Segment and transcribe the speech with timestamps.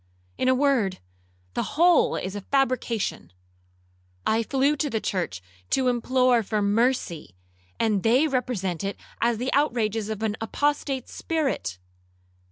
[0.35, 0.97] In a word,
[1.53, 3.31] the whole is a fabrication.
[4.25, 7.35] I flew to the church to implore for mercy,
[7.79, 11.77] and they represent it as the outrages of an apostate spirit.